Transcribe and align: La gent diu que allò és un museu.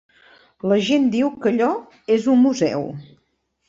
La 0.71 0.77
gent 0.87 1.05
diu 1.17 1.31
que 1.45 1.53
allò 1.53 1.71
és 2.19 2.29
un 2.37 2.45
museu. 2.49 2.93